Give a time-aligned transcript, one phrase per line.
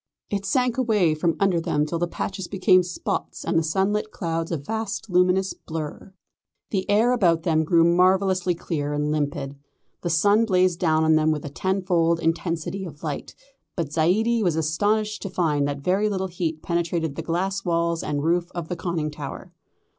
[0.31, 4.51] It sank away from under them till the patches became spots and the sunlit clouds
[4.51, 6.11] a vast, luminous blur.
[6.71, 9.57] The air about them grew marvellously clear and limpid.
[10.01, 13.35] The sun blazed down on them with a tenfold intensity of light,
[13.75, 18.23] but Zaidie was astonished to find that very little heat penetrated the glass walls and
[18.23, 19.53] roof of the conning tower.